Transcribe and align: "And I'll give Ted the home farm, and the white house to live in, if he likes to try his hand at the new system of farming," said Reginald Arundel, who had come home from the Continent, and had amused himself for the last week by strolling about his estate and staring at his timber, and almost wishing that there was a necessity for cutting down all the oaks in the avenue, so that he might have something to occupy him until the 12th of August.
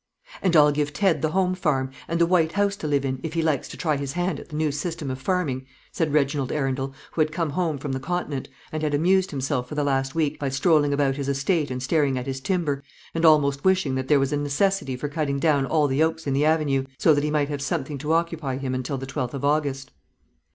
"And 0.41 0.55
I'll 0.55 0.71
give 0.71 0.93
Ted 0.93 1.21
the 1.21 1.29
home 1.29 1.53
farm, 1.53 1.91
and 2.07 2.19
the 2.19 2.25
white 2.25 2.53
house 2.53 2.75
to 2.77 2.87
live 2.87 3.05
in, 3.05 3.19
if 3.21 3.33
he 3.35 3.43
likes 3.43 3.67
to 3.67 3.77
try 3.77 3.97
his 3.97 4.13
hand 4.13 4.39
at 4.39 4.49
the 4.49 4.55
new 4.55 4.71
system 4.71 5.11
of 5.11 5.21
farming," 5.21 5.67
said 5.91 6.11
Reginald 6.11 6.51
Arundel, 6.51 6.95
who 7.11 7.21
had 7.21 7.31
come 7.31 7.51
home 7.51 7.77
from 7.77 7.91
the 7.91 7.99
Continent, 7.99 8.49
and 8.71 8.81
had 8.81 8.95
amused 8.95 9.29
himself 9.29 9.69
for 9.69 9.75
the 9.75 9.83
last 9.83 10.15
week 10.15 10.39
by 10.39 10.49
strolling 10.49 10.91
about 10.91 11.17
his 11.17 11.29
estate 11.29 11.69
and 11.69 11.83
staring 11.83 12.17
at 12.17 12.25
his 12.25 12.41
timber, 12.41 12.81
and 13.13 13.25
almost 13.25 13.63
wishing 13.63 13.93
that 13.93 14.07
there 14.07 14.19
was 14.19 14.33
a 14.33 14.37
necessity 14.37 14.95
for 14.95 15.07
cutting 15.07 15.37
down 15.37 15.67
all 15.67 15.85
the 15.85 16.01
oaks 16.01 16.25
in 16.25 16.33
the 16.33 16.45
avenue, 16.45 16.83
so 16.97 17.13
that 17.13 17.23
he 17.23 17.29
might 17.29 17.49
have 17.49 17.61
something 17.61 17.99
to 17.99 18.11
occupy 18.13 18.57
him 18.57 18.73
until 18.73 18.97
the 18.97 19.05
12th 19.05 19.35
of 19.35 19.45
August. 19.45 19.91